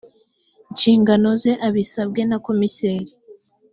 nshingano 0.73 1.29
ze 1.41 1.51
abisabwe 1.67 2.21
na 2.29 2.37
komiseri 2.45 3.11